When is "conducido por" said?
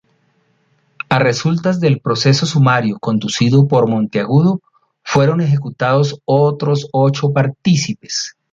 2.97-3.87